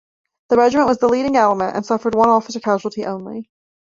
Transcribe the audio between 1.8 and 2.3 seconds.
suffered one